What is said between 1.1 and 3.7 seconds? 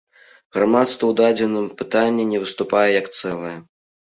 дадзеным пытанні не выступае як цэлае.